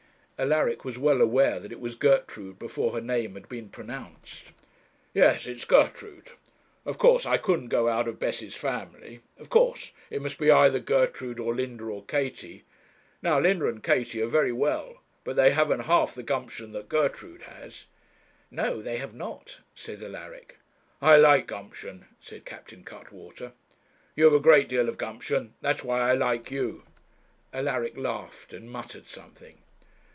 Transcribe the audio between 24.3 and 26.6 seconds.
a great deal of gumption that's why I like